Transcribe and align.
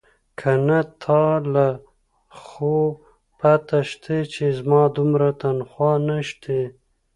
که 0.39 0.51
نه 0.67 0.79
تا 1.01 1.21
له 1.53 1.67
خو 2.41 2.75
پته 3.39 3.79
شتې 3.89 4.19
چې 4.33 4.43
زما 4.59 4.81
دومره 4.97 5.29
تنخواه 5.41 5.97
نيشتې. 6.07 6.61